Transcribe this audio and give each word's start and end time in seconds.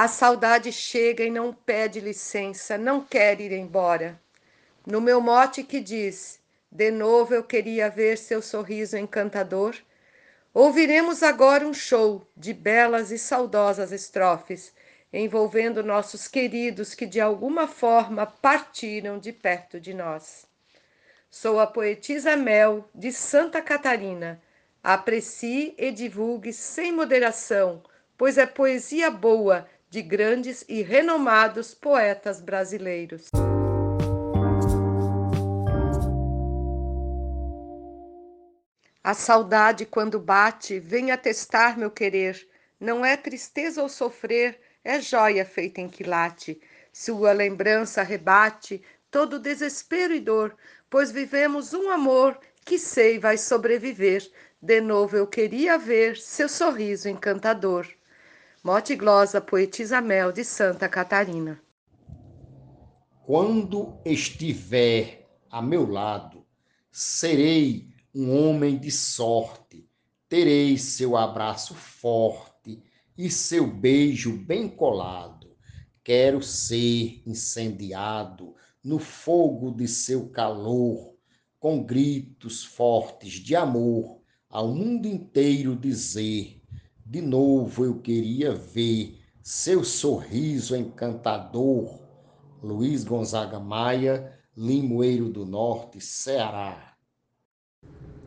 A 0.00 0.06
saudade 0.06 0.70
chega 0.70 1.24
e 1.24 1.28
não 1.28 1.52
pede 1.52 1.98
licença, 1.98 2.78
não 2.78 3.00
quer 3.00 3.40
ir 3.40 3.50
embora. 3.50 4.16
No 4.86 5.00
meu 5.00 5.20
mote 5.20 5.64
que 5.64 5.80
diz: 5.80 6.38
De 6.70 6.88
novo 6.92 7.34
eu 7.34 7.42
queria 7.42 7.90
ver 7.90 8.16
seu 8.16 8.40
sorriso 8.40 8.96
encantador. 8.96 9.74
Ouviremos 10.54 11.24
agora 11.24 11.66
um 11.66 11.74
show 11.74 12.24
de 12.36 12.54
belas 12.54 13.10
e 13.10 13.18
saudosas 13.18 13.90
estrofes, 13.90 14.72
envolvendo 15.12 15.82
nossos 15.82 16.28
queridos 16.28 16.94
que 16.94 17.04
de 17.04 17.20
alguma 17.20 17.66
forma 17.66 18.24
partiram 18.24 19.18
de 19.18 19.32
perto 19.32 19.80
de 19.80 19.92
nós. 19.92 20.46
Sou 21.28 21.58
a 21.58 21.66
poetisa 21.66 22.36
Mel 22.36 22.88
de 22.94 23.10
Santa 23.10 23.60
Catarina. 23.60 24.40
Aprecie 24.80 25.74
e 25.76 25.90
divulgue 25.90 26.52
sem 26.52 26.92
moderação, 26.92 27.82
pois 28.16 28.38
é 28.38 28.46
poesia 28.46 29.10
boa 29.10 29.66
de 29.90 30.02
grandes 30.02 30.64
e 30.68 30.82
renomados 30.82 31.74
poetas 31.74 32.40
brasileiros. 32.40 33.28
A 39.02 39.14
saudade, 39.14 39.86
quando 39.86 40.20
bate, 40.20 40.78
vem 40.78 41.10
atestar 41.10 41.78
meu 41.78 41.90
querer. 41.90 42.46
Não 42.78 43.04
é 43.04 43.16
tristeza 43.16 43.82
ou 43.82 43.88
sofrer, 43.88 44.60
é 44.84 45.00
joia 45.00 45.46
feita 45.46 45.80
em 45.80 45.88
quilate. 45.88 46.60
Sua 46.92 47.32
lembrança 47.32 48.02
rebate 48.02 48.82
todo 49.10 49.38
desespero 49.38 50.12
e 50.12 50.20
dor, 50.20 50.54
pois 50.90 51.10
vivemos 51.10 51.72
um 51.72 51.90
amor 51.90 52.38
que 52.64 52.78
sei 52.78 53.18
vai 53.18 53.38
sobreviver. 53.38 54.30
De 54.60 54.80
novo 54.80 55.16
eu 55.16 55.26
queria 55.26 55.78
ver 55.78 56.18
seu 56.18 56.48
sorriso 56.48 57.08
encantador. 57.08 57.86
Mote 58.64 58.96
glosa 58.96 59.40
poetisa 59.40 60.00
Mel 60.00 60.32
de 60.32 60.44
Santa 60.44 60.88
Catarina. 60.88 61.62
Quando 63.24 64.00
estiver 64.04 65.28
a 65.48 65.62
meu 65.62 65.88
lado, 65.88 66.44
serei 66.90 67.88
um 68.12 68.36
homem 68.36 68.76
de 68.76 68.90
sorte, 68.90 69.88
terei 70.28 70.76
seu 70.76 71.16
abraço 71.16 71.72
forte 71.72 72.82
e 73.16 73.30
seu 73.30 73.64
beijo 73.64 74.36
bem 74.36 74.68
colado. 74.68 75.56
Quero 76.02 76.42
ser 76.42 77.22
incendiado 77.24 78.56
no 78.82 78.98
fogo 78.98 79.70
de 79.70 79.86
seu 79.86 80.30
calor, 80.30 81.14
com 81.60 81.84
gritos 81.84 82.64
fortes 82.64 83.34
de 83.34 83.54
amor, 83.54 84.20
ao 84.50 84.74
mundo 84.74 85.06
inteiro 85.06 85.76
dizer 85.76 86.57
de 87.08 87.22
novo 87.22 87.86
eu 87.86 87.94
queria 88.00 88.54
ver 88.54 89.18
seu 89.42 89.82
sorriso 89.82 90.76
encantador. 90.76 91.98
Luiz 92.62 93.02
Gonzaga 93.02 93.58
Maia, 93.58 94.38
Limoeiro 94.54 95.30
do 95.30 95.46
Norte, 95.46 96.02
Ceará. 96.02 96.94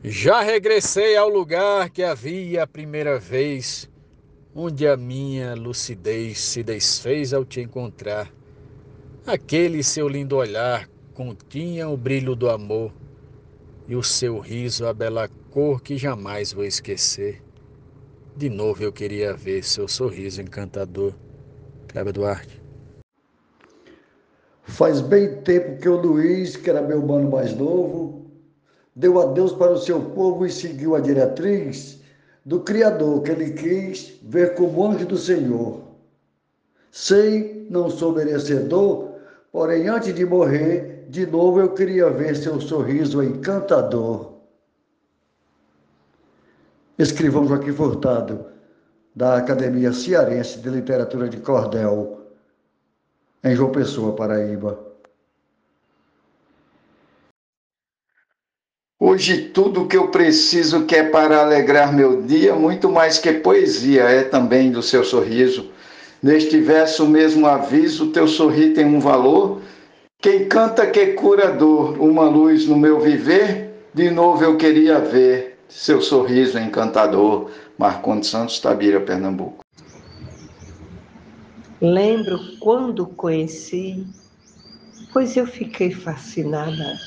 Já 0.04 0.42
regressei 0.42 1.16
ao 1.16 1.30
lugar 1.30 1.92
que 1.92 2.02
havia 2.02 2.64
a 2.64 2.68
primeira 2.68 3.20
vez, 3.20 3.88
onde 4.56 4.88
a 4.88 4.98
minha 4.98 5.54
lucidez 5.54 6.40
se 6.40 6.64
desfez 6.64 7.34
ao 7.34 7.46
te 7.46 7.62
encontrar. 7.62 8.34
Aquele 9.28 9.84
seu 9.84 10.08
lindo 10.08 10.38
olhar 10.38 10.90
continha 11.14 11.88
o 11.88 11.96
brilho 11.96 12.36
do 12.36 12.50
amor 12.50 12.92
e 13.88 13.96
o 13.96 14.02
seu 14.02 14.40
riso 14.40 14.88
a 14.88 14.94
bela 14.94 15.30
cor 15.52 15.84
que 15.84 15.98
jamais 15.98 16.52
vou 16.52 16.66
esquecer. 16.66 17.44
De 18.36 18.50
novo 18.50 18.82
eu 18.82 18.94
queria 18.94 19.34
ver 19.34 19.62
seu 19.64 19.88
sorriso 19.88 20.42
encantador. 20.42 21.14
Cleber 21.88 22.14
Duarte. 22.14 22.62
Faz 24.64 25.02
bem 25.02 25.42
tempo 25.42 25.82
que 25.82 25.90
o 25.90 25.98
Luiz, 25.98 26.56
que 26.56 26.70
era 26.70 26.82
meu 26.82 27.02
mano 27.06 27.30
mais 27.30 27.54
novo, 27.54 28.32
deu 28.96 29.20
adeus 29.20 29.52
para 29.52 29.74
o 29.74 29.78
seu 29.78 30.02
povo 30.02 30.46
e 30.46 30.52
seguiu 30.52 30.96
a 30.96 31.02
diretriz 31.02 32.00
do 32.46 32.62
Criador 32.62 33.22
que 33.22 33.31
ele 33.31 33.52
quis 33.52 34.18
ver 34.24 34.56
como 34.56 34.88
anjo 34.88 35.06
do 35.06 35.18
Senhor. 35.18 35.81
Sei, 36.90 37.68
não 37.69 37.90
sou 37.90 38.13
merecedor, 38.13 39.16
porém 39.52 39.90
antes 39.90 40.16
de 40.16 40.25
morrer, 40.25 41.06
de 41.09 41.25
novo 41.25 41.59
eu 41.59 41.74
queria 41.74 42.09
ver 42.09 42.36
seu 42.38 42.62
sorriso 42.62 43.22
encantador 43.22 44.31
escrivão 47.01 47.47
Joaquim 47.47 47.73
Furtado, 47.73 48.45
da 49.16 49.38
Academia 49.38 49.91
Cearense 49.91 50.59
de 50.59 50.69
Literatura 50.69 51.28
de 51.28 51.38
Cordel, 51.38 52.22
em 53.44 53.56
João 53.56 53.72
Pessoa, 53.72 54.16
Paraíba. 54.16 54.79
Hoje 59.00 59.50
tudo 59.50 59.88
que 59.88 59.97
eu 59.97 60.09
preciso 60.09 60.85
que 60.85 60.95
é 60.95 61.03
para 61.03 61.41
alegrar 61.41 61.91
meu 61.91 62.22
dia, 62.22 62.53
muito 62.53 62.89
mais 62.89 63.18
que 63.18 63.33
poesia, 63.33 64.03
é 64.03 64.23
também 64.23 64.72
do 64.72 64.83
seu 64.83 65.03
sorriso. 65.03 65.72
Neste 66.22 66.62
verso 66.62 67.07
mesmo 67.07 67.47
aviso, 67.47 68.12
teu 68.12 68.28
sorrir 68.28 68.73
tem 68.73 68.85
um 68.85 69.00
valor. 69.00 69.59
Quem 70.22 70.47
canta 70.47 70.85
que 70.85 71.00
é 71.00 71.13
curador, 71.13 72.00
uma 72.00 72.29
luz 72.29 72.68
no 72.68 72.78
meu 72.78 73.00
viver, 73.00 73.72
de 73.91 74.12
novo 74.12 74.44
eu 74.44 74.56
queria 74.56 75.00
ver 75.00 75.50
seu 75.72 76.02
sorriso 76.02 76.59
encantador, 76.59 77.50
Marcondes 77.78 78.30
Santos, 78.30 78.59
Tabira, 78.59 79.00
Pernambuco. 79.00 79.64
Lembro 81.80 82.38
quando 82.59 83.08
conheci, 83.08 84.06
pois 85.14 85.36
eu 85.38 85.48
fiquei 85.48 85.92
fascinada 85.92 87.00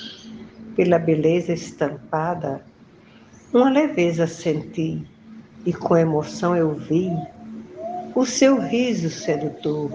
pela 0.74 0.98
beleza 0.98 1.52
estampada, 1.52 2.64
uma 3.52 3.70
leveza 3.70 4.26
senti 4.26 5.06
e 5.64 5.72
com 5.72 5.96
emoção 5.96 6.56
eu 6.56 6.74
vi 6.74 7.10
o 8.14 8.24
seu 8.24 8.58
riso 8.58 9.10
sedutor. 9.10 9.92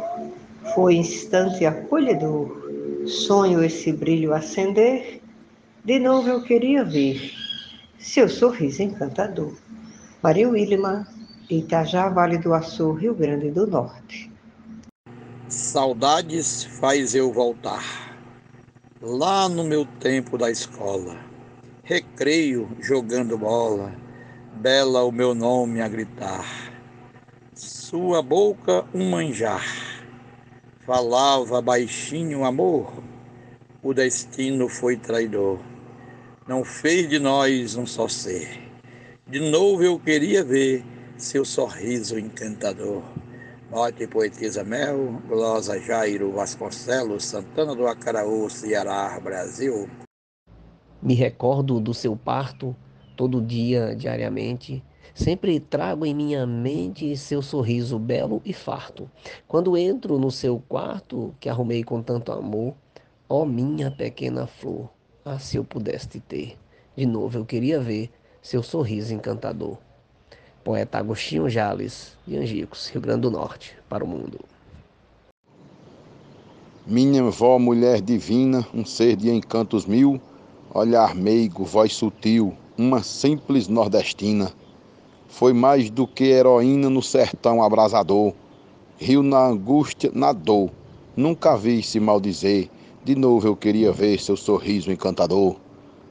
Foi 0.76 0.96
instante 0.96 1.66
acolhedor, 1.66 2.72
sonho 3.06 3.64
esse 3.64 3.92
brilho 3.92 4.34
acender, 4.34 5.22
de 5.84 6.00
novo 6.00 6.30
eu 6.30 6.44
queria 6.44 6.84
ver 6.84 7.39
seu 8.00 8.30
sorriso 8.30 8.82
encantador. 8.82 9.54
Maria 10.24 10.50
Wilma, 10.50 11.06
Itajá, 11.50 12.08
Vale 12.08 12.38
do 12.38 12.54
Açu, 12.54 12.94
Rio 12.94 13.14
Grande 13.14 13.52
do 13.52 13.68
Norte. 13.68 14.32
Saudades 15.50 16.64
faz 16.64 17.14
eu 17.14 17.32
voltar. 17.32 17.84
Lá 19.02 19.50
no 19.50 19.64
meu 19.64 19.86
tempo 20.00 20.38
da 20.38 20.50
escola, 20.50 21.18
recreio 21.84 22.70
jogando 22.80 23.38
bola, 23.38 23.94
bela 24.56 25.04
o 25.04 25.12
meu 25.12 25.36
nome 25.36 25.82
a 25.82 25.88
gritar. 25.88 26.46
Sua 27.54 28.22
boca 28.22 28.86
um 28.94 29.10
manjar, 29.10 29.66
falava 30.86 31.62
baixinho 31.62 32.46
amor, 32.46 32.92
o 33.82 33.94
destino 33.94 34.70
foi 34.70 34.96
traidor 34.98 35.60
não 36.50 36.66
fez 36.66 37.08
de 37.08 37.20
nós 37.20 37.76
um 37.76 37.86
só 37.86 38.08
ser. 38.08 38.60
De 39.28 39.40
novo 39.40 39.84
eu 39.84 40.00
queria 40.00 40.44
ver 40.44 40.84
seu 41.16 41.46
sorriso 41.46 42.18
encantador. 42.18 43.04
Morte 43.70 44.08
poetisa 44.08 44.64
Mel, 44.64 45.22
Glosa 45.28 45.80
Jairo 45.80 46.32
Vasconcelos, 46.32 47.24
Santana 47.24 47.76
do 47.76 47.86
Acaraú, 47.86 48.50
Ceará, 48.50 49.20
Brasil. 49.20 49.88
Me 51.04 51.14
recordo 51.14 51.80
do 51.80 51.94
seu 51.94 52.16
parto 52.16 52.76
todo 53.16 53.40
dia, 53.40 53.96
diariamente. 53.96 54.84
Sempre 55.14 55.60
trago 55.60 56.04
em 56.04 56.16
minha 56.16 56.48
mente 56.48 57.16
seu 57.16 57.44
sorriso 57.44 58.00
belo 58.00 58.42
e 58.44 58.54
farto. 58.54 59.08
Quando 59.48 59.78
entro 59.78 60.18
no 60.18 60.32
seu 60.32 60.60
quarto, 60.68 61.32
que 61.40 61.48
arrumei 61.48 61.84
com 61.84 62.02
tanto 62.02 62.32
amor, 62.32 62.74
ó 63.30 63.46
minha 63.46 63.92
pequena 63.92 64.48
flor, 64.48 64.90
ah, 65.30 65.38
se 65.38 65.58
eu 65.58 65.64
pudesse 65.64 66.08
te 66.08 66.20
ter. 66.20 66.58
De 66.96 67.06
novo, 67.06 67.38
eu 67.38 67.46
queria 67.46 67.80
ver 67.80 68.10
seu 68.42 68.64
sorriso 68.64 69.14
encantador. 69.14 69.78
Poeta 70.64 70.98
Agostinho 70.98 71.48
Jales, 71.48 72.18
de 72.26 72.36
Angicos, 72.36 72.90
Rio 72.90 73.02
Grande 73.02 73.22
do 73.22 73.32
Norte, 73.32 73.76
para 73.88 74.04
o 74.04 74.08
mundo. 74.08 74.40
Minha 76.86 77.24
vó, 77.30 77.60
mulher 77.60 78.02
divina, 78.02 78.68
um 78.74 78.84
ser 78.84 79.16
de 79.16 79.30
encantos 79.30 79.86
mil, 79.86 80.20
olhar 80.74 81.14
meigo, 81.14 81.64
voz 81.64 81.94
sutil, 81.94 82.56
uma 82.76 83.04
simples 83.04 83.68
nordestina. 83.68 84.52
Foi 85.28 85.54
mais 85.54 85.92
do 85.92 86.08
que 86.08 86.24
heroína 86.24 86.90
no 86.90 87.04
sertão 87.04 87.62
abrasador. 87.62 88.34
Rio 88.98 89.22
na 89.22 89.46
angústia, 89.46 90.10
na 90.12 90.34
dor. 90.34 90.72
Nunca 91.16 91.56
vi 91.56 91.84
se 91.84 92.00
maldizer 92.00 92.70
de 93.04 93.16
novo 93.16 93.48
eu 93.48 93.56
queria 93.56 93.92
ver 93.92 94.20
seu 94.20 94.36
sorriso 94.36 94.92
encantador. 94.92 95.56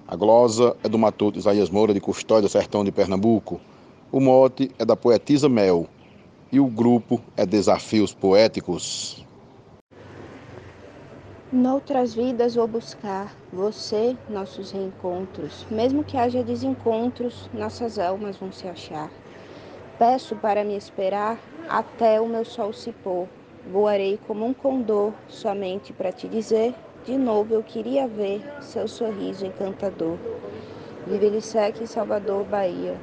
A 0.06 0.16
glosa 0.16 0.74
é 0.82 0.88
do 0.88 0.98
matuto 0.98 1.38
Isaías 1.38 1.68
Moura, 1.68 1.92
de 1.92 2.00
Custódia, 2.00 2.48
Sertão 2.48 2.82
de 2.82 2.90
Pernambuco. 2.90 3.60
O 4.10 4.20
mote 4.20 4.70
é 4.78 4.84
da 4.84 4.96
poetisa 4.96 5.48
Mel. 5.48 5.86
e 6.50 6.58
o 6.58 6.66
grupo 6.66 7.20
é 7.36 7.44
Desafios 7.44 8.14
Poéticos. 8.14 9.22
Noutras 11.52 12.14
vidas 12.14 12.54
vou 12.54 12.66
buscar 12.66 13.36
você, 13.52 14.16
nossos 14.30 14.70
reencontros. 14.70 15.66
Mesmo 15.70 16.02
que 16.02 16.16
haja 16.16 16.42
desencontros, 16.42 17.50
nossas 17.52 17.98
almas 17.98 18.38
vão 18.38 18.50
se 18.50 18.66
achar. 18.66 19.10
Peço 19.98 20.36
para 20.36 20.64
me 20.64 20.76
esperar 20.76 21.38
até 21.68 22.20
o 22.20 22.26
meu 22.26 22.44
sol 22.44 22.72
se 22.72 22.92
pôr. 22.92 23.28
Voarei 23.70 24.18
como 24.26 24.46
um 24.46 24.54
condor 24.54 25.12
somente 25.28 25.92
para 25.92 26.10
te 26.10 26.26
dizer 26.26 26.74
de 27.04 27.16
novo 27.16 27.54
eu 27.54 27.62
queria 27.62 28.06
ver 28.06 28.42
seu 28.60 28.86
sorriso 28.86 29.46
encantador. 29.46 30.18
Vivelicec, 31.06 31.86
Salvador, 31.86 32.44
Bahia. 32.44 33.00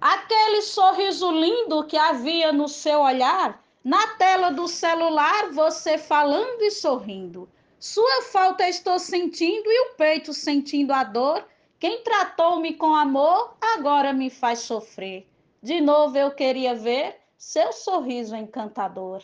Aquele 0.00 0.62
sorriso 0.62 1.30
lindo 1.30 1.84
que 1.84 1.98
havia 1.98 2.52
no 2.52 2.68
seu 2.68 3.00
olhar, 3.00 3.62
na 3.84 4.06
tela 4.16 4.50
do 4.50 4.66
celular, 4.66 5.50
você 5.52 5.98
falando 5.98 6.62
e 6.62 6.70
sorrindo. 6.70 7.48
Sua 7.78 8.22
falta 8.22 8.68
estou 8.68 8.98
sentindo 8.98 9.70
e 9.70 9.90
o 9.90 9.94
peito 9.96 10.32
sentindo 10.32 10.92
a 10.92 11.04
dor. 11.04 11.44
Quem 11.78 12.02
tratou-me 12.02 12.74
com 12.74 12.94
amor 12.94 13.56
agora 13.60 14.12
me 14.12 14.30
faz 14.30 14.60
sofrer. 14.60 15.26
De 15.62 15.80
novo 15.80 16.16
eu 16.16 16.30
queria 16.30 16.74
ver 16.74 17.16
seu 17.36 17.72
sorriso 17.72 18.34
encantador. 18.34 19.22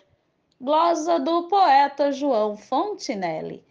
Glosa 0.60 1.18
do 1.18 1.48
poeta 1.48 2.12
João 2.12 2.56
Fontinelli. 2.56 3.64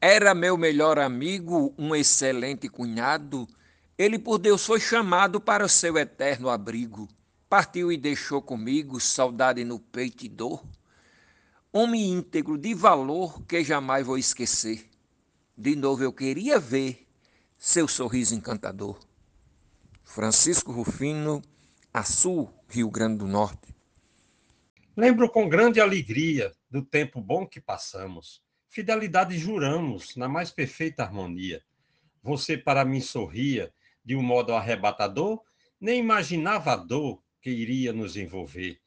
Era 0.00 0.34
meu 0.34 0.56
melhor 0.56 0.98
amigo, 0.98 1.74
um 1.78 1.94
excelente 1.94 2.68
cunhado. 2.68 3.48
Ele 3.96 4.18
por 4.18 4.38
Deus 4.38 4.64
foi 4.64 4.80
chamado 4.80 5.40
para 5.40 5.64
o 5.64 5.68
seu 5.68 5.96
eterno 5.96 6.48
abrigo. 6.48 7.08
Partiu 7.48 7.90
e 7.90 7.96
deixou 7.96 8.42
comigo 8.42 9.00
saudade 9.00 9.64
no 9.64 9.78
peito 9.78 10.24
e 10.24 10.28
dor 10.28 10.62
homem 11.74 12.08
íntegro 12.08 12.56
de 12.56 12.72
valor 12.72 13.42
que 13.46 13.64
jamais 13.64 14.06
vou 14.06 14.16
esquecer. 14.16 14.88
De 15.58 15.74
novo 15.74 16.04
eu 16.04 16.12
queria 16.12 16.56
ver 16.56 17.04
seu 17.58 17.88
sorriso 17.88 18.32
encantador. 18.32 18.96
Francisco 20.04 20.70
Rufino, 20.70 21.42
Açu, 21.92 22.48
Rio 22.68 22.88
Grande 22.88 23.18
do 23.18 23.26
Norte. 23.26 23.73
Lembro 24.96 25.28
com 25.28 25.48
grande 25.48 25.80
alegria 25.80 26.52
do 26.70 26.80
tempo 26.80 27.20
bom 27.20 27.44
que 27.44 27.60
passamos. 27.60 28.40
Fidelidade 28.68 29.36
juramos 29.36 30.14
na 30.14 30.28
mais 30.28 30.52
perfeita 30.52 31.02
harmonia. 31.02 31.62
Você 32.22 32.56
para 32.56 32.84
mim 32.84 33.00
sorria 33.00 33.72
de 34.04 34.14
um 34.14 34.22
modo 34.22 34.54
arrebatador, 34.54 35.42
nem 35.80 35.98
imaginava 35.98 36.72
a 36.72 36.76
dor 36.76 37.20
que 37.42 37.50
iria 37.50 37.92
nos 37.92 38.16
envolver. 38.16 38.78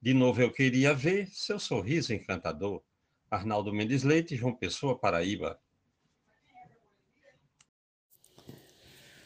De 0.00 0.14
novo 0.14 0.40
eu 0.40 0.50
queria 0.50 0.94
ver 0.94 1.28
seu 1.28 1.60
sorriso 1.60 2.14
encantador. 2.14 2.82
Arnaldo 3.30 3.72
Mendes 3.72 4.02
Leite, 4.02 4.36
João 4.36 4.54
Pessoa, 4.54 4.98
Paraíba. 4.98 5.60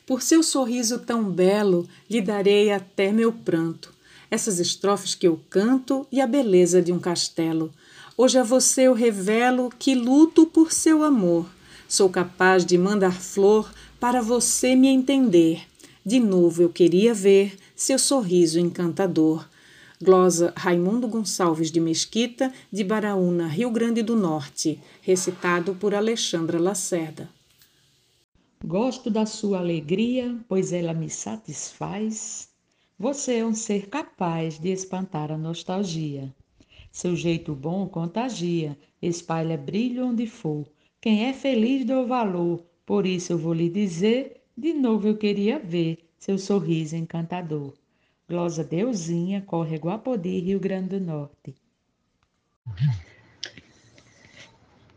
Por 0.05 0.23
seu 0.23 0.43
sorriso 0.43 1.05
tão 1.05 1.33
belo, 1.33 1.89
lhe 2.11 2.21
darei 2.21 2.71
até 2.71 3.11
meu 3.11 3.33
pranto. 3.33 3.96
Essas 4.31 4.59
estrofes 4.59 5.15
que 5.15 5.27
eu 5.27 5.41
canto 5.49 6.07
e 6.11 6.21
a 6.21 6.27
beleza 6.27 6.83
de 6.83 6.93
um 6.93 6.99
castelo. 6.99 7.73
Hoje 8.17 8.39
a 8.39 8.43
você 8.43 8.83
eu 8.83 8.95
revelo 8.95 9.71
que 9.79 9.95
luto 9.95 10.47
por 10.47 10.73
seu 10.73 11.03
amor. 11.03 11.47
Sou 11.89 12.09
capaz 12.09 12.65
de 12.65 12.77
mandar 12.77 13.13
flor 13.13 13.73
para 14.01 14.21
você 14.21 14.75
me 14.75 14.89
entender. 14.89 15.63
De 16.05 16.19
novo 16.19 16.63
eu 16.63 16.69
queria 16.69 17.13
ver 17.13 17.57
seu 17.75 17.99
sorriso 17.99 18.59
encantador. 18.59 19.47
Glosa 20.03 20.53
Raimundo 20.57 21.09
Gonçalves 21.09 21.71
de 21.71 21.81
Mesquita, 21.81 22.53
de 22.71 22.85
Baraúna, 22.85 23.47
Rio 23.47 23.71
Grande 23.71 24.03
do 24.03 24.15
Norte, 24.15 24.81
recitado 25.01 25.75
por 25.75 25.95
Alexandra 25.95 26.59
Lacerda. 26.59 27.31
Gosto 28.65 29.11
da 29.11 29.25
sua 29.25 29.59
alegria, 29.59 30.37
pois 30.49 30.73
ela 30.73 30.93
me 30.93 31.09
satisfaz. 31.09 32.49
Você 32.99 33.37
é 33.37 33.45
um 33.45 33.53
ser 33.53 33.89
capaz 33.89 34.59
de 34.59 34.71
espantar 34.71 35.31
a 35.31 35.37
nostalgia. 35.37 36.35
Seu 36.91 37.15
jeito 37.15 37.55
bom 37.55 37.87
contagia, 37.87 38.75
espalha 39.03 39.59
brilho 39.59 40.07
onde 40.07 40.27
for. 40.27 40.67
Quem 40.99 41.27
é 41.27 41.35
feliz 41.35 41.85
deu 41.85 42.07
valor, 42.07 42.65
por 42.87 43.05
isso 43.05 43.35
eu 43.35 43.39
vou 43.39 43.53
lhe 43.53 43.69
dizer, 43.69 44.41
de 44.57 44.73
novo 44.73 45.09
eu 45.09 45.17
queria 45.19 45.59
ver 45.59 45.99
seu 46.19 46.39
sorriso 46.39 46.97
encantador. 46.97 47.75
Glosa 48.27 48.65
Deusinha, 48.65 49.43
Córrego 49.43 49.91
Apodi, 49.91 50.41
Rio 50.41 50.59
Grande 50.59 50.99
do 50.99 51.05
Norte. 51.05 51.55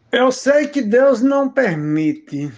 Eu 0.10 0.32
sei 0.32 0.70
que 0.70 0.82
Deus 0.82 1.22
não 1.22 1.50
permite. 1.50 2.50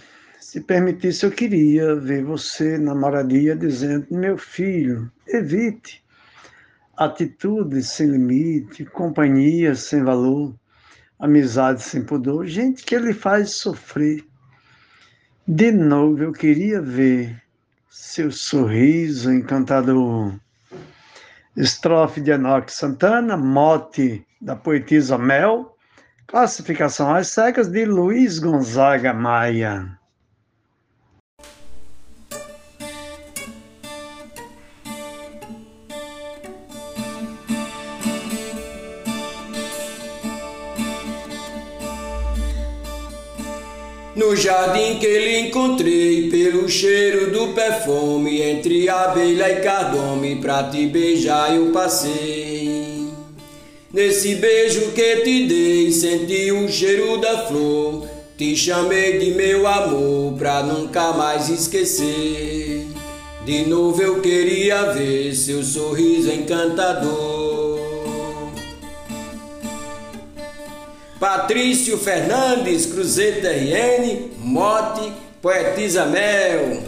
Se 0.52 0.60
permitisse, 0.60 1.24
eu 1.24 1.30
queria 1.30 1.94
ver 1.94 2.22
você 2.22 2.76
na 2.76 2.94
moradia 2.94 3.56
dizendo: 3.56 4.06
meu 4.10 4.36
filho, 4.36 5.10
evite 5.26 6.04
atitudes 6.94 7.88
sem 7.88 8.08
limite, 8.08 8.84
companhia 8.84 9.74
sem 9.74 10.04
valor, 10.04 10.54
amizade 11.18 11.80
sem 11.80 12.04
pudor, 12.04 12.46
gente 12.46 12.84
que 12.84 12.94
ele 12.94 13.14
faz 13.14 13.52
sofrer. 13.52 14.26
De 15.48 15.72
novo, 15.72 16.22
eu 16.22 16.32
queria 16.32 16.82
ver 16.82 17.42
seu 17.88 18.30
sorriso 18.30 19.32
encantador. 19.32 20.38
Estrofe 21.56 22.20
de 22.20 22.30
Enoque 22.30 22.74
Santana, 22.74 23.38
mote 23.38 24.22
da 24.38 24.54
poetisa 24.54 25.16
Mel, 25.16 25.74
classificação 26.26 27.14
às 27.14 27.28
cegas 27.28 27.68
de 27.68 27.86
Luiz 27.86 28.38
Gonzaga 28.38 29.14
Maia. 29.14 29.98
No 44.32 44.36
jardim 44.36 44.98
que 44.98 45.06
lhe 45.06 45.40
encontrei, 45.40 46.30
pelo 46.30 46.66
cheiro 46.66 47.30
do 47.30 47.48
perfume, 47.48 48.40
entre 48.40 48.88
abelha 48.88 49.50
e 49.50 49.60
cardume, 49.60 50.36
pra 50.36 50.62
te 50.62 50.86
beijar 50.86 51.54
eu 51.54 51.70
passei. 51.70 53.08
Nesse 53.92 54.36
beijo 54.36 54.92
que 54.92 55.16
te 55.16 55.46
dei, 55.46 55.92
senti 55.92 56.50
o 56.50 56.66
cheiro 56.66 57.18
da 57.18 57.46
flor, 57.46 58.08
te 58.38 58.56
chamei 58.56 59.18
de 59.18 59.32
meu 59.32 59.66
amor, 59.66 60.32
pra 60.38 60.62
nunca 60.62 61.12
mais 61.12 61.50
esquecer. 61.50 62.86
De 63.44 63.66
novo 63.66 64.00
eu 64.00 64.22
queria 64.22 64.94
ver 64.94 65.34
seu 65.34 65.62
sorriso 65.62 66.32
encantador. 66.32 67.51
Patrício 71.22 71.96
Fernandes, 71.98 72.84
Cruzeiro 72.84 73.46
RN, 73.46 74.32
Mote, 74.38 75.12
Poetisa 75.40 76.04
Mel. 76.04 76.82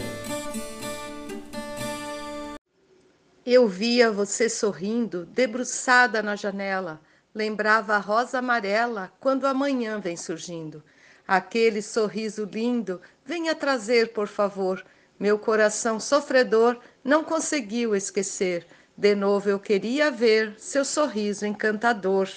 Eu 3.45 3.65
via 3.65 4.11
você 4.11 4.49
sorrindo, 4.49 5.25
debruçada 5.25 6.21
na 6.21 6.35
janela. 6.35 6.99
Lembrava 7.33 7.95
a 7.95 7.97
rosa 7.97 8.39
amarela 8.39 9.09
quando 9.21 9.47
a 9.47 9.53
manhã 9.53 10.01
vem 10.01 10.17
surgindo. 10.17 10.83
Aquele 11.25 11.81
sorriso 11.81 12.43
lindo, 12.43 12.99
venha 13.25 13.55
trazer, 13.55 14.11
por 14.11 14.27
favor. 14.27 14.85
Meu 15.17 15.39
coração 15.39 15.97
sofredor 15.97 16.77
não 17.01 17.23
conseguiu 17.23 17.95
esquecer. 17.95 18.67
De 18.97 19.15
novo 19.15 19.49
eu 19.49 19.59
queria 19.61 20.11
ver 20.11 20.55
seu 20.57 20.83
sorriso 20.83 21.45
encantador. 21.45 22.27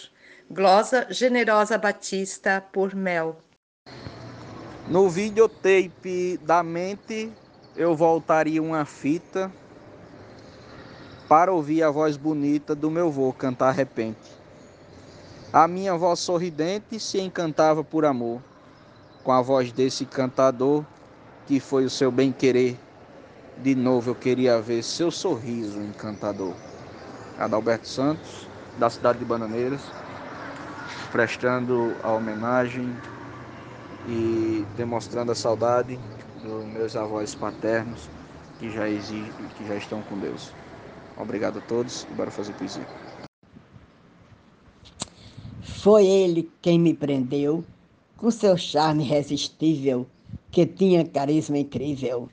Glosa 0.51 1.07
Generosa 1.11 1.77
Batista 1.77 2.65
por 2.73 2.95
Mel. 2.95 3.37
No 4.89 5.11
videotape 5.11 6.41
da 6.43 6.63
mente, 6.63 7.31
eu 7.77 7.95
voltaria 7.95 8.63
uma 8.63 8.87
fita 8.87 9.53
para 11.29 11.53
ouvir 11.53 11.83
a 11.83 11.91
voz 11.91 12.17
bonita 12.17 12.75
do 12.75 12.91
meu 12.91 13.11
vô 13.11 13.31
cantar 13.31 13.73
repente. 13.73 14.33
A 15.53 15.69
minha 15.69 15.95
voz 15.99 16.19
sorridente 16.21 16.99
se 16.99 17.21
encantava 17.21 17.85
por 17.85 18.07
amor, 18.07 18.41
com 19.23 19.33
a 19.33 19.43
voz 19.43 19.71
desse 19.71 20.07
cantador 20.07 20.83
que 21.47 21.61
foi 21.61 21.85
o 21.85 21.91
seu 21.91 22.11
bem-querer. 22.11 22.75
De 23.59 23.75
novo 23.75 24.13
eu 24.13 24.15
queria 24.15 24.59
ver 24.63 24.83
seu 24.83 25.11
sorriso 25.11 25.79
encantador. 25.79 26.55
Adalberto 27.39 27.87
Santos, 27.87 28.49
da 28.79 28.89
cidade 28.89 29.19
de 29.19 29.27
Bananeiras 29.27 29.83
prestando 31.11 31.95
a 32.03 32.13
homenagem 32.13 32.89
e 34.09 34.65
demonstrando 34.77 35.33
a 35.33 35.35
saudade 35.35 35.99
dos 36.43 36.65
meus 36.67 36.97
avós 36.97 37.35
paternos 37.35 38.09
que 38.59 38.71
já, 38.71 38.89
exige, 38.89 39.31
que 39.57 39.67
já 39.67 39.77
estão 39.77 40.03
com 40.03 40.19
Deus. 40.19 40.53
Obrigado 41.17 41.59
a 41.59 41.63
todos 41.63 42.07
e 42.11 42.15
bora 42.15 42.31
fazer 42.31 42.53
poesia. 42.55 42.87
Foi 45.63 46.07
ele 46.07 46.51
quem 46.61 46.79
me 46.79 46.93
prendeu 46.93 47.65
com 48.17 48.31
seu 48.31 48.57
charme 48.57 49.05
irresistível, 49.05 50.07
que 50.51 50.67
tinha 50.67 51.07
carisma 51.07 51.59
incrível. 51.59 52.29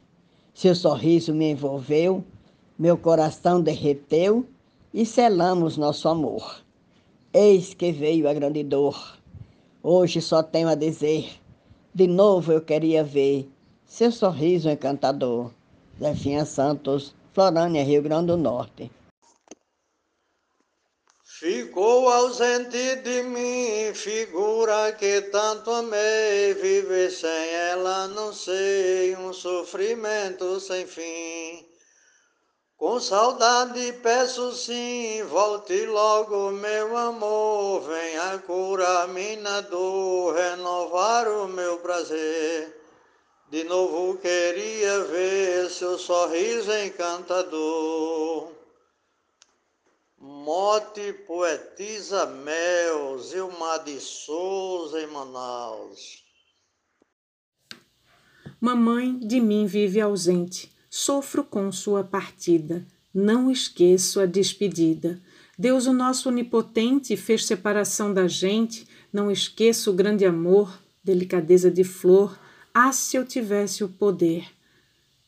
Seu 0.53 0.73
sorriso 0.73 1.33
me 1.33 1.51
envolveu, 1.51 2.23
meu 2.77 2.97
coração 2.97 3.61
derreteu 3.61 4.45
e 4.93 5.05
selamos 5.05 5.77
nosso 5.77 6.07
amor. 6.09 6.64
Eis 7.37 7.73
que 7.73 7.91
veio 7.91 8.29
a 8.29 8.33
grande 8.33 8.63
dor. 8.63 9.17
Hoje 9.83 10.21
só 10.21 10.41
tenho 10.41 10.69
a 10.69 10.75
dizer, 10.75 11.37
de 11.93 12.07
novo 12.07 12.53
eu 12.53 12.61
queria 12.61 13.03
ver 13.03 13.49
seu 13.85 14.09
sorriso 14.09 14.69
encantador. 14.69 15.51
Zefinha 15.99 16.45
Santos, 16.45 17.13
Florânia, 17.33 17.83
Rio 17.83 18.01
Grande 18.01 18.27
do 18.27 18.37
Norte. 18.37 18.89
Ficou 21.25 22.07
ausente 22.07 22.95
de 23.03 23.23
mim, 23.23 23.93
figura 23.93 24.93
que 24.93 25.23
tanto 25.23 25.71
amei, 25.71 26.53
viver 26.53 27.11
sem 27.11 27.49
ela 27.69 28.07
não 28.07 28.31
sei, 28.31 29.13
um 29.17 29.33
sofrimento 29.33 30.57
sem 30.61 30.87
fim. 30.87 31.74
Com 32.85 32.99
saudade 32.99 33.93
peço 33.93 34.51
sim, 34.51 35.23
volte 35.23 35.87
logo, 35.87 36.51
meu 36.51 36.95
amor, 36.95 37.81
venha 37.81 38.37
curar 38.37 39.07
minha 39.07 39.61
dor, 39.61 40.35
renovar 40.35 41.27
o 41.27 41.47
meu 41.47 41.79
prazer. 41.79 42.79
De 43.49 43.63
novo 43.63 44.19
queria 44.19 45.03
ver 45.05 45.67
seu 45.71 45.97
sorriso 45.97 46.71
encantador. 46.73 48.51
Mote 50.19 51.11
poetisa 51.25 52.27
Mel, 52.27 53.17
Zilmar 53.17 53.83
de 53.83 53.99
Souza 53.99 55.01
em 55.01 55.07
Manaus. 55.07 56.23
Mamãe 58.61 59.17
de 59.17 59.41
mim 59.41 59.65
vive 59.65 59.99
ausente, 59.99 60.74
sofro 60.97 61.43
com 61.43 61.73
sua 61.73 62.05
partida, 62.05 62.85
não 63.13 63.51
esqueço 63.51 64.21
a 64.21 64.25
despedida. 64.25 65.19
Deus, 65.59 65.87
o 65.87 65.91
nosso 65.93 66.29
onipotente, 66.29 67.17
fez 67.17 67.43
separação 67.43 68.13
da 68.13 68.29
gente, 68.29 68.87
não 69.11 69.29
esqueço 69.29 69.91
o 69.91 69.93
grande 69.93 70.23
amor, 70.23 70.79
delicadeza 71.03 71.69
de 71.69 71.83
flor, 71.83 72.39
ah, 72.73 72.93
se 72.93 73.17
eu 73.17 73.25
tivesse 73.25 73.83
o 73.83 73.89
poder. 73.89 74.45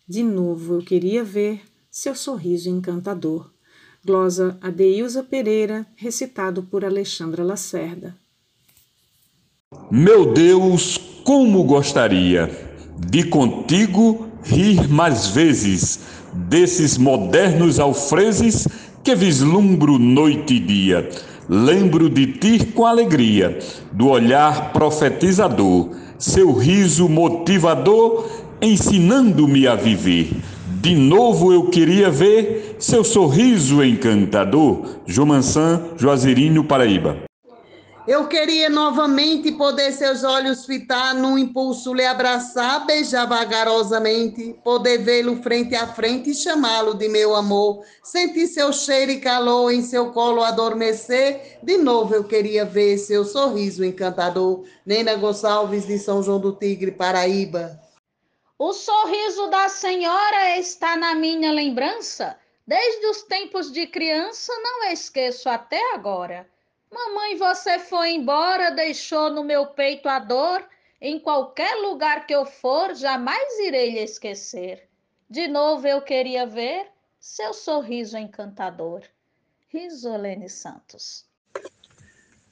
De 0.07 0.23
novo 0.23 0.75
eu 0.75 0.81
queria 0.81 1.21
ver 1.21 1.61
seu 1.91 2.15
sorriso 2.15 2.69
encantador. 2.69 3.51
Glosa 4.05 4.57
Adeilza 4.61 5.21
Pereira, 5.21 5.85
recitado 5.97 6.63
por 6.63 6.85
Alexandra 6.85 7.43
Lacerda. 7.43 8.15
Meu 9.91 10.31
Deus, 10.31 10.97
como 11.25 11.61
gostaria 11.65 12.49
de 12.97 13.25
contigo 13.25 14.26
rir 14.43 14.87
mais 14.89 15.27
vezes 15.27 15.99
desses 16.33 16.97
modernos 16.97 17.79
alfreses 17.79 18.67
que 19.03 19.15
vislumbro 19.15 19.97
noite 19.97 20.55
e 20.55 20.59
dia. 20.59 21.09
Lembro 21.49 22.09
de 22.09 22.27
ti 22.27 22.65
com 22.65 22.85
alegria, 22.85 23.57
do 23.93 24.09
olhar 24.09 24.73
profetizador, 24.73 25.89
seu 26.17 26.51
riso 26.51 27.07
motivador, 27.07 28.27
ensinando-me 28.61 29.65
a 29.65 29.75
viver. 29.75 30.29
De 30.81 30.95
novo 30.95 31.53
eu 31.53 31.67
queria 31.67 32.09
ver 32.09 32.75
seu 32.79 33.03
sorriso 33.03 33.83
encantador. 33.83 34.99
Jomansan, 35.05 35.81
Juazeirinho, 35.97 36.63
Paraíba. 36.63 37.26
Eu 38.07 38.25
queria 38.29 38.69
novamente 38.69 39.51
poder 39.51 39.91
seus 39.91 40.23
olhos 40.23 40.65
fitar, 40.65 41.13
num 41.13 41.37
impulso 41.37 41.93
lhe 41.93 42.05
abraçar, 42.05 42.85
beijar 42.85 43.27
vagarosamente, 43.27 44.57
poder 44.63 44.99
vê-lo 44.99 45.43
frente 45.43 45.75
a 45.75 45.85
frente 45.85 46.29
e 46.29 46.33
chamá-lo 46.33 46.93
de 46.93 47.09
meu 47.09 47.35
amor, 47.35 47.83
sentir 48.01 48.47
seu 48.47 48.71
cheiro 48.71 49.11
e 49.11 49.19
calor 49.19 49.71
em 49.71 49.81
seu 49.81 50.13
colo 50.13 50.41
adormecer. 50.41 51.59
De 51.61 51.77
novo 51.77 52.15
eu 52.15 52.23
queria 52.23 52.63
ver 52.63 52.97
seu 52.97 53.25
sorriso 53.25 53.83
encantador. 53.83 54.63
Nena 54.85 55.15
Gonçalves 55.15 55.85
de 55.85 55.99
São 55.99 56.23
João 56.23 56.39
do 56.39 56.53
Tigre, 56.53 56.93
Paraíba. 56.93 57.77
O 58.57 58.71
sorriso 58.71 59.47
da 59.47 59.67
senhora 59.67 60.57
está 60.57 60.95
na 60.95 61.13
minha 61.13 61.51
lembrança. 61.51 62.37
Desde 62.65 63.05
os 63.07 63.23
tempos 63.23 63.69
de 63.69 63.85
criança, 63.85 64.53
não 64.63 64.85
esqueço 64.85 65.49
até 65.49 65.93
agora. 65.93 66.47
Mamãe, 66.91 67.37
você 67.37 67.79
foi 67.79 68.11
embora, 68.11 68.71
deixou 68.71 69.29
no 69.29 69.43
meu 69.43 69.67
peito 69.67 70.07
a 70.07 70.19
dor. 70.19 70.67
Em 71.01 71.19
qualquer 71.19 71.75
lugar 71.75 72.25
que 72.25 72.33
eu 72.33 72.45
for, 72.45 72.95
jamais 72.95 73.59
irei 73.59 73.91
lhe 73.91 73.99
esquecer. 73.99 74.87
De 75.29 75.47
novo 75.47 75.85
eu 75.85 76.01
queria 76.01 76.47
ver 76.47 76.87
seu 77.19 77.53
sorriso 77.53 78.17
encantador. 78.17 79.03
Risolene 79.67 80.49
Santos. 80.49 81.25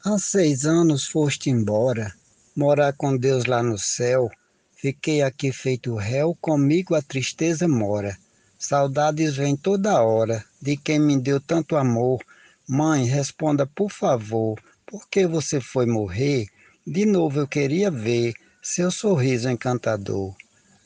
Há 0.04 0.20
seis 0.20 0.66
anos 0.66 1.08
foste 1.08 1.50
embora, 1.50 2.14
morar 2.56 2.94
com 2.94 3.18
Deus 3.18 3.46
lá 3.46 3.64
no 3.64 3.78
céu. 3.78 4.30
Fiquei 4.76 5.22
aqui 5.22 5.52
feito 5.52 5.96
réu, 5.96 6.38
comigo 6.40 6.94
a 6.94 7.02
tristeza 7.02 7.68
mora. 7.68 8.16
Saudades 8.60 9.36
vêm 9.36 9.56
toda 9.56 10.04
hora, 10.04 10.44
de 10.62 10.76
quem 10.76 11.00
me 11.00 11.18
deu 11.18 11.40
tanto 11.40 11.76
amor 11.76 12.22
Mãe, 12.68 13.06
responda 13.06 13.68
por 13.68 13.92
favor, 13.92 14.60
por 14.88 15.08
que 15.08 15.28
você 15.28 15.62
foi 15.62 15.86
morrer? 15.86 16.48
De 16.86 17.06
novo 17.06 17.40
eu 17.40 17.48
queria 17.48 17.92
ver 17.92 18.34
seu 18.60 18.90
sorriso 18.90 19.48
encantador. 19.48 20.34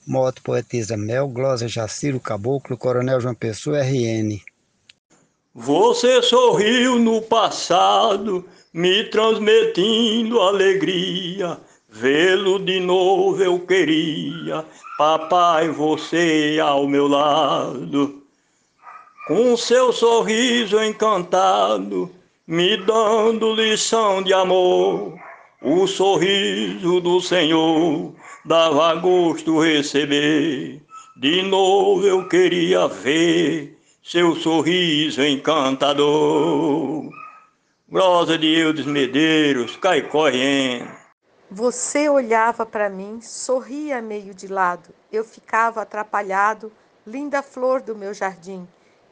Moto 0.05 0.41
Poetisa 0.41 0.97
Mel, 0.97 1.29
Glosa 1.29 1.69
Jaciro 1.69 2.19
Caboclo, 2.19 2.75
Coronel 2.75 3.21
João 3.21 3.33
Pessoa, 3.33 3.81
RN. 3.81 4.41
Você 5.55 6.21
sorriu 6.21 6.99
no 6.99 7.21
passado, 7.21 8.45
me 8.73 9.05
transmitindo 9.05 10.41
alegria. 10.41 11.57
Vê-lo 11.87 12.59
de 12.59 12.81
novo 12.81 13.41
eu 13.41 13.57
queria, 13.59 14.65
papai, 14.97 15.69
você 15.69 16.59
ao 16.61 16.87
meu 16.87 17.07
lado 17.07 18.18
com 19.29 19.55
seu 19.55 19.93
sorriso 19.93 20.83
encantado, 20.83 22.09
me 22.47 22.75
dando 22.77 23.53
lição 23.53 24.23
de 24.23 24.33
amor. 24.33 25.19
O 25.61 25.85
sorriso 25.85 26.99
do 26.99 27.21
Senhor 27.21 28.15
dava 28.43 28.95
gosto 28.95 29.61
receber. 29.61 30.81
De 31.15 31.43
novo 31.43 32.07
eu 32.07 32.27
queria 32.27 32.87
ver 32.87 33.77
seu 34.03 34.35
sorriso 34.35 35.21
encantador. 35.21 37.07
Grosa 37.87 38.35
de 38.35 38.47
Eudes 38.47 38.87
Medeiros, 38.87 39.77
cai 39.77 40.01
correndo. 40.01 40.89
Você 41.51 42.09
olhava 42.09 42.65
para 42.65 42.89
mim, 42.89 43.21
sorria 43.21 44.01
meio 44.01 44.33
de 44.33 44.47
lado. 44.47 44.89
Eu 45.11 45.23
ficava 45.23 45.83
atrapalhado, 45.83 46.71
linda 47.05 47.43
flor 47.43 47.79
do 47.79 47.95
meu 47.95 48.11
jardim. 48.11 48.67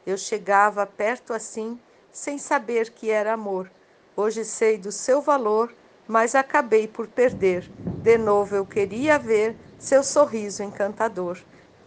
Eu 0.08 0.16
chegava 0.16 0.86
perto 0.86 1.34
assim, 1.34 1.78
sem 2.10 2.38
saber 2.38 2.92
que 2.92 3.10
era 3.10 3.34
amor. 3.34 3.70
Hoje 4.16 4.42
sei 4.42 4.78
do 4.78 4.90
seu 4.90 5.20
valor, 5.20 5.70
mas 6.06 6.34
acabei 6.34 6.88
por 6.88 7.06
perder. 7.06 7.68
De 8.02 8.16
novo 8.16 8.56
eu 8.56 8.64
queria 8.64 9.18
ver 9.18 9.54
seu 9.78 10.02
sorriso 10.02 10.62
encantador. 10.62 11.38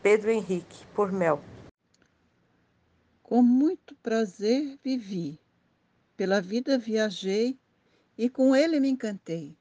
Pedro 0.03 0.29
Henrique, 0.29 0.85
por 0.93 1.11
Mel. 1.11 1.41
Com 3.23 3.41
muito 3.41 3.95
prazer 3.95 4.77
vivi, 4.83 5.39
pela 6.15 6.39
vida 6.39 6.77
viajei 6.77 7.59
e 8.15 8.29
com 8.29 8.55
ele 8.55 8.79
me 8.79 8.89
encantei. 8.89 9.57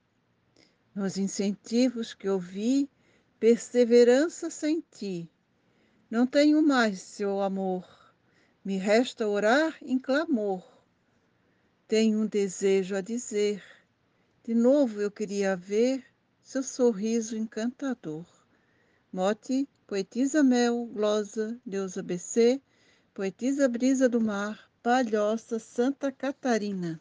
Nos 0.95 1.17
incentivos 1.17 2.13
que 2.13 2.29
ouvi, 2.29 2.91
perseverança 3.39 4.51
senti. 4.51 5.31
Não 6.11 6.27
tenho 6.27 6.61
mais 6.61 7.01
seu 7.01 7.41
amor 7.41 8.00
me 8.65 8.77
resta 8.77 9.27
orar 9.27 9.77
em 9.83 9.99
clamor. 9.99 10.63
Tenho 11.89 12.21
um 12.21 12.27
desejo 12.27 12.95
a 12.95 13.01
dizer. 13.01 13.63
De 14.45 14.55
novo 14.55 15.01
eu 15.01 15.11
queria 15.11 15.57
ver 15.57 16.05
seu 16.43 16.63
sorriso 16.63 17.37
encantador. 17.37 18.27
Mote, 19.13 19.69
poetisa 19.87 20.43
Mel, 20.43 20.87
glosa, 20.87 21.59
Deus 21.65 21.97
ABC, 21.97 22.61
poetisa 23.15 23.69
Brisa 23.69 24.09
do 24.09 24.21
Mar, 24.21 24.71
Palhoça, 24.83 25.59
Santa 25.59 26.13
Catarina. 26.13 27.01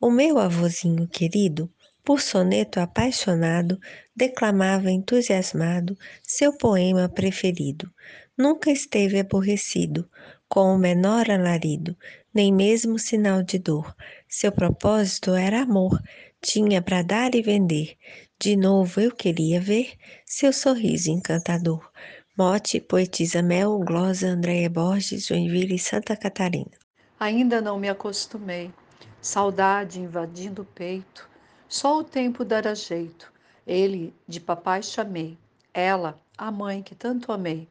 O 0.00 0.10
meu 0.10 0.38
avôzinho 0.38 1.06
querido, 1.06 1.70
por 2.02 2.20
soneto 2.20 2.80
apaixonado, 2.80 3.78
declamava 4.16 4.90
entusiasmado 4.90 5.96
seu 6.22 6.56
poema 6.56 7.08
preferido. 7.08 7.92
Nunca 8.36 8.70
esteve 8.70 9.18
aborrecido, 9.20 10.08
com 10.50 10.74
o 10.74 10.78
menor 10.78 11.30
alarido, 11.30 11.96
nem 12.34 12.52
mesmo 12.52 12.98
sinal 12.98 13.40
de 13.40 13.56
dor. 13.56 13.94
Seu 14.28 14.50
propósito 14.50 15.32
era 15.32 15.62
amor, 15.62 16.02
tinha 16.42 16.82
para 16.82 17.02
dar 17.02 17.36
e 17.36 17.40
vender. 17.40 17.96
De 18.36 18.56
novo 18.56 19.00
eu 19.00 19.14
queria 19.14 19.60
ver 19.60 19.92
seu 20.26 20.52
sorriso 20.52 21.08
encantador. 21.08 21.88
Mote, 22.36 22.80
Poetisa 22.80 23.40
Mel, 23.40 23.78
Glosa, 23.78 24.26
Andréia 24.26 24.68
Borges, 24.68 25.26
Joinville, 25.26 25.78
Santa 25.78 26.16
Catarina. 26.16 26.72
Ainda 27.20 27.60
não 27.60 27.78
me 27.78 27.88
acostumei, 27.88 28.72
saudade 29.20 30.00
invadindo 30.00 30.62
o 30.62 30.64
peito, 30.64 31.30
só 31.68 31.98
o 31.98 32.02
tempo 32.02 32.44
dará 32.44 32.74
jeito. 32.74 33.32
Ele 33.64 34.12
de 34.26 34.40
papai 34.40 34.82
chamei, 34.82 35.38
ela, 35.72 36.18
a 36.36 36.50
mãe 36.50 36.82
que 36.82 36.96
tanto 36.96 37.30
amei. 37.30 37.68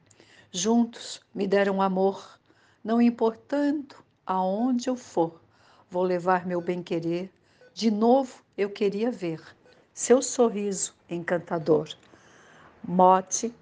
Juntos 0.50 1.20
me 1.36 1.46
deram 1.46 1.82
amor, 1.82 2.39
não 2.84 3.02
importando 3.02 3.96
aonde 4.26 4.90
eu 4.90 4.96
for, 4.96 5.42
vou 5.90 6.04
levar 6.04 6.46
meu 6.46 6.62
bem-querer. 6.62 7.32
De 7.74 7.90
novo 7.90 8.42
eu 8.58 8.70
queria 8.70 9.12
ver 9.12 9.42
seu 9.94 10.22
sorriso 10.22 10.94
encantador. 11.10 11.90
Mote, 12.84 13.54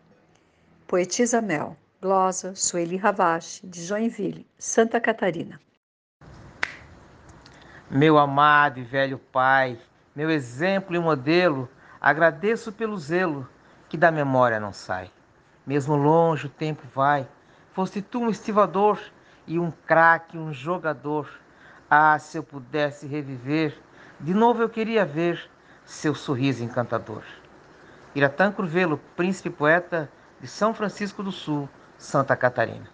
Poetisa 0.88 1.42
Mel, 1.42 1.76
glosa 2.02 2.54
Sueli 2.56 2.96
Ravache, 2.96 3.66
de 3.66 3.84
Joinville, 3.84 4.46
Santa 4.58 5.02
Catarina. 5.02 5.60
Meu 7.90 8.18
amado 8.18 8.80
e 8.80 8.84
velho 8.84 9.18
pai, 9.18 9.80
meu 10.16 10.30
exemplo 10.30 10.96
e 10.96 11.00
modelo, 11.00 11.70
agradeço 12.00 12.72
pelo 12.72 12.98
zelo 12.98 13.50
que 13.90 13.98
da 13.98 14.12
memória 14.12 14.60
não 14.60 14.74
sai. 14.74 15.10
Mesmo 15.66 15.96
longe 15.96 16.48
o 16.48 16.50
tempo 16.50 16.84
vai, 16.94 17.28
foste 17.78 18.02
tu 18.02 18.22
um 18.22 18.30
estivador 18.32 19.00
e 19.46 19.60
um 19.60 19.70
craque, 19.86 20.36
um 20.36 20.52
jogador. 20.52 21.30
Ah, 21.88 22.18
se 22.18 22.36
eu 22.36 22.42
pudesse 22.42 23.06
reviver, 23.06 23.78
de 24.20 24.34
novo 24.34 24.64
eu 24.64 24.68
queria 24.68 25.06
ver 25.06 25.48
seu 25.86 26.16
sorriso 26.16 26.64
encantador. 26.64 27.22
Iratã 28.16 28.52
Curvelo, 28.52 29.00
príncipe 29.16 29.52
poeta 29.52 30.12
de 30.42 30.48
São 30.48 30.74
Francisco 30.74 31.22
do 31.22 31.32
Sul, 31.32 31.70
Santa 32.00 32.36
Catarina. 32.36 32.90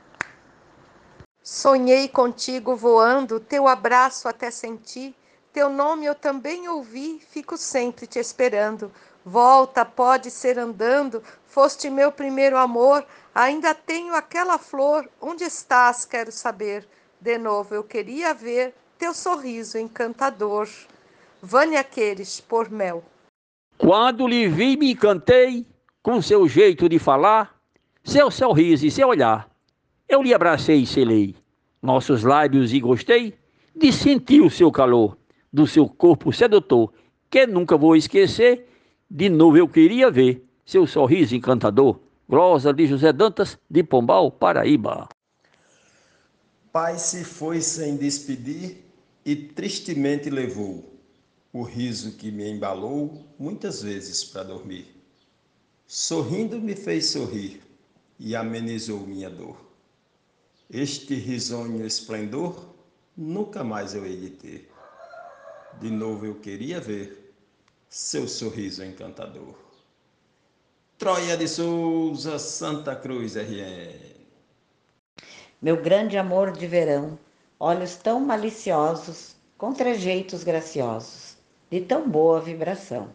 Sonhei 1.41 2.09
contigo 2.09 2.75
voando, 2.75 3.39
teu 3.39 3.69
abraço 3.69 4.27
até 4.27 4.51
senti, 4.51 5.15
teu 5.53 5.69
nome 5.69 6.07
eu 6.07 6.13
também 6.13 6.67
ouvi, 6.67 7.21
fico 7.29 7.55
sempre 7.55 8.05
te 8.05 8.19
esperando. 8.19 8.91
Volta, 9.25 9.86
pode 9.86 10.30
ser 10.30 10.60
andando, 10.60 11.24
foste 11.46 11.89
meu 11.89 12.12
primeiro 12.12 12.58
amor, 12.58 13.06
ainda 13.34 13.74
tenho 13.74 14.13
aquela 14.13 14.58
flor, 14.58 15.10
onde 15.22 15.44
estás, 15.44 16.06
quero 16.06 16.32
saber. 16.32 16.88
De 17.22 17.38
novo 17.38 17.74
eu 17.74 17.84
queria 17.84 18.34
ver 18.34 18.74
teu 18.98 19.13
sorriso 19.13 19.77
encantador. 19.77 20.68
Vânia 21.42 21.84
Queires, 21.84 22.42
por 22.42 22.70
Mel. 22.70 23.03
Quando 23.77 24.27
lhe 24.27 24.48
vi, 24.48 24.75
me 24.77 24.92
encantei 24.92 25.65
com 26.01 26.22
seu 26.22 26.48
jeito 26.48 26.89
de 26.89 27.00
falar, 27.00 27.56
seu 28.03 28.30
sorriso 28.30 28.86
e 28.86 28.92
seu 28.92 29.08
olhar. 29.08 29.50
Eu 30.08 30.22
lhe 30.22 30.34
abracei 30.34 30.82
e 30.82 30.86
selei 30.86 31.36
nossos 31.82 32.24
lábios 32.24 32.74
e 32.74 32.80
gostei 32.80 33.34
de 33.75 33.92
sentir 33.92 34.42
o 34.42 34.50
seu 34.50 34.72
calor, 34.72 35.18
do 35.51 35.68
seu 35.68 35.88
corpo 35.88 36.32
sedutor, 36.32 36.94
que 37.30 37.46
nunca 37.46 37.77
vou 37.77 37.96
esquecer. 37.96 38.68
De 39.15 39.29
novo 39.29 39.55
eu 39.55 39.70
queria 39.70 40.10
ver 40.10 40.43
seu 40.65 40.88
sorriso 40.88 41.36
encantador. 41.36 42.00
Glosa 42.27 42.74
de 42.74 42.88
José 42.88 43.13
Dantas, 43.13 43.60
de 43.70 43.84
Pombal, 43.84 44.32
Paraíba. 44.32 45.08
Pai 46.72 46.98
se 46.98 47.24
foi 47.24 47.62
sem 47.62 47.96
despedir 47.96 48.84
e 49.24 49.36
tristemente 49.36 50.32
levou 50.32 51.00
o 51.53 51.62
riso 51.62 52.17
que 52.17 52.32
me 52.32 52.50
embalou 52.50 53.24
muitas 53.38 53.84
vezes 53.84 54.24
para 54.24 54.46
dormir. 54.46 54.88
Sorrindo 55.85 56.59
me 56.59 56.75
fez 56.75 57.11
sorrir 57.11 57.61
e 58.18 58.35
amenizou 58.35 59.01
minha 59.01 59.29
dor. 59.29 59.57
Este 60.72 61.14
risonho 61.14 61.85
esplendor 61.85 62.66
nunca 63.16 63.64
mais 63.64 63.94
eu 63.94 64.07
hei 64.07 64.18
de 64.18 64.29
ter. 64.31 64.72
De 65.79 65.92
novo 65.92 66.25
eu 66.25 66.33
queria 66.33 66.81
ver 66.81 67.23
seu 67.94 68.27
sorriso 68.27 68.84
encantador. 68.84 69.53
Troia 70.98 71.38
de 71.38 71.48
Souza, 71.48 72.40
Santa 72.40 72.96
Cruz, 72.96 73.36
RN. 73.36 73.94
Meu 75.62 75.79
grande 75.79 76.18
amor 76.18 76.51
de 76.53 76.66
verão, 76.66 77.20
olhos 77.60 77.96
tão 77.96 78.20
maliciosos, 78.20 79.36
com 79.60 79.74
trejeitos 79.74 80.44
graciosos, 80.44 81.38
de 81.70 81.82
tão 81.82 82.10
boa 82.10 82.42
vibração. 82.42 83.10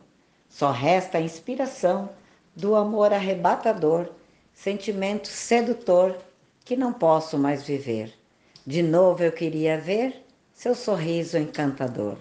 Só 0.49 0.71
resta 0.71 1.19
a 1.19 1.23
inspiração 1.23 2.11
do 2.55 2.77
amor 2.77 3.13
arrebatador, 3.13 4.09
sentimento 4.55 5.27
sedutor 5.27 6.17
que 6.65 6.77
não 6.77 6.93
posso 6.93 7.37
mais 7.37 7.65
viver. 7.65 8.17
De 8.65 8.85
novo 8.85 9.25
eu 9.25 9.33
queria 9.33 9.77
ver 9.77 10.25
seu 10.55 10.77
sorriso 10.77 11.37
encantador. 11.37 12.17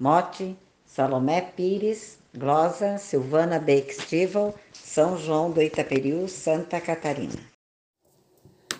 Mote, 0.00 0.58
Salomé 0.94 1.40
Pires, 1.40 2.18
Glosa, 2.36 2.98
Silvana 2.98 3.58
Beixtival, 3.58 4.54
São 4.74 5.16
João 5.16 5.50
do 5.50 5.62
Itaperiú, 5.62 6.28
Santa 6.28 6.78
Catarina. 6.82 7.32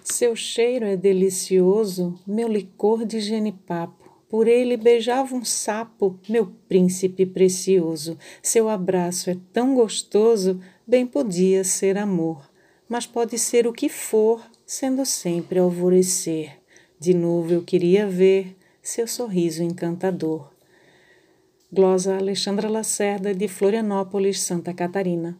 Seu 0.04 0.36
cheiro 0.36 0.84
é 0.84 0.94
delicioso, 0.94 2.20
meu 2.26 2.48
licor 2.48 3.06
de 3.06 3.18
genipapo. 3.18 4.12
Por 4.28 4.46
ele 4.46 4.76
beijava 4.76 5.34
um 5.34 5.42
sapo, 5.42 6.20
meu 6.28 6.52
príncipe 6.68 7.24
precioso. 7.24 8.18
Seu 8.42 8.68
abraço 8.68 9.30
é 9.30 9.36
tão 9.50 9.74
gostoso, 9.74 10.60
bem 10.86 11.06
podia 11.06 11.64
ser 11.64 11.96
amor. 11.96 12.46
Mas 12.86 13.06
pode 13.06 13.38
ser 13.38 13.66
o 13.66 13.72
que 13.72 13.88
for, 13.88 14.42
sendo 14.66 15.06
sempre 15.06 15.58
alvorecer. 15.58 16.58
De 17.00 17.14
novo 17.14 17.54
eu 17.54 17.62
queria 17.62 18.06
ver 18.06 18.54
seu 18.82 19.08
sorriso 19.08 19.62
encantador. 19.62 20.51
Glosa 21.72 22.18
Alexandra 22.18 22.68
Lacerda, 22.68 23.34
de 23.34 23.48
Florianópolis, 23.48 24.40
Santa 24.40 24.74
Catarina. 24.74 25.38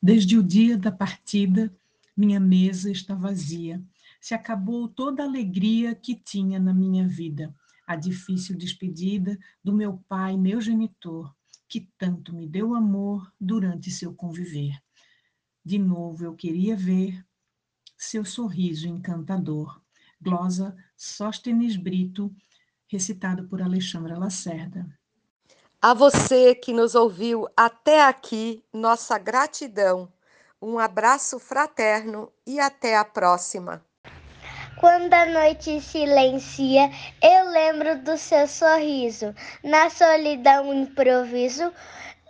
Desde 0.00 0.38
o 0.38 0.42
dia 0.42 0.78
da 0.78 0.92
partida, 0.92 1.74
minha 2.16 2.38
mesa 2.38 2.90
está 2.90 3.14
vazia 3.16 3.82
se 4.22 4.34
acabou 4.34 4.86
toda 4.86 5.24
a 5.24 5.26
alegria 5.26 5.96
que 5.96 6.14
tinha 6.14 6.60
na 6.60 6.72
minha 6.72 7.08
vida, 7.08 7.52
a 7.84 7.96
difícil 7.96 8.56
despedida 8.56 9.36
do 9.64 9.72
meu 9.72 9.98
pai, 10.08 10.36
meu 10.36 10.60
genitor, 10.60 11.34
que 11.68 11.88
tanto 11.98 12.32
me 12.32 12.46
deu 12.46 12.72
amor 12.76 13.32
durante 13.40 13.90
seu 13.90 14.14
conviver. 14.14 14.80
De 15.64 15.76
novo 15.76 16.24
eu 16.24 16.36
queria 16.36 16.76
ver 16.76 17.26
seu 17.98 18.24
sorriso 18.24 18.86
encantador. 18.86 19.82
Glosa 20.20 20.76
Sóstenes 20.96 21.74
Brito, 21.74 22.32
recitado 22.92 23.44
por 23.44 23.62
Alexandra 23.62 24.18
Lacerda. 24.18 24.86
A 25.80 25.94
você 25.94 26.54
que 26.54 26.72
nos 26.72 26.94
ouviu 26.94 27.48
até 27.56 28.04
aqui, 28.04 28.62
nossa 28.72 29.18
gratidão. 29.18 30.12
Um 30.60 30.78
abraço 30.78 31.40
fraterno 31.40 32.30
e 32.46 32.60
até 32.60 32.96
a 32.96 33.04
próxima. 33.04 33.82
Quando 34.78 35.12
a 35.14 35.26
noite 35.26 35.80
silencia, 35.80 36.90
eu 37.22 37.50
lembro 37.50 37.98
do 38.02 38.16
seu 38.16 38.46
sorriso. 38.46 39.34
Na 39.64 39.90
solidão, 39.90 40.72
improviso 40.72 41.72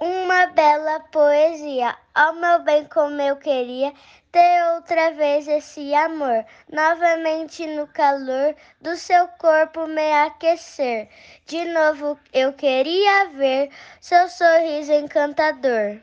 uma 0.01 0.47
bela 0.47 1.01
poesia. 1.13 1.97
Ao 2.15 2.35
meu 2.35 2.63
bem, 2.63 2.85
como 2.87 3.21
eu 3.21 3.37
queria 3.37 3.93
ter 4.33 4.65
outra 4.75 5.13
vez 5.13 5.47
esse 5.47 5.95
amor, 5.95 6.45
novamente 6.73 7.67
no 7.67 7.87
calor 7.87 8.57
do 8.81 8.97
seu 8.97 9.29
corpo 9.29 9.87
me 9.87 10.13
aquecer. 10.25 11.09
De 11.47 11.67
novo 11.67 12.19
eu 12.33 12.55
queria 12.55 13.29
ver 13.29 13.71
seu 14.01 14.27
sorriso 14.31 14.93
encantador. 14.93 16.01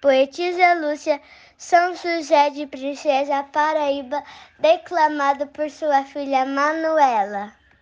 Poetisa 0.00 0.74
Lúcia 0.74 1.20
são 1.58 1.94
José 1.94 2.50
de 2.50 2.66
Princesa 2.66 3.42
Paraíba, 3.44 4.22
declamado 4.58 5.46
por 5.48 5.70
sua 5.70 6.04
filha 6.04 6.46
Manuela. 6.46 7.52